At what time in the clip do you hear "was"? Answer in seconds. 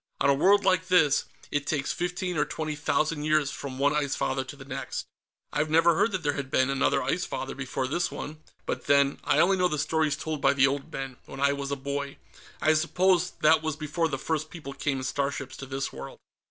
11.53-11.69, 13.61-13.75